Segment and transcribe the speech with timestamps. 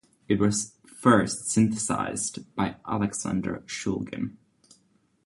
[0.27, 4.35] It was first synthesized by Alexander Shulgin.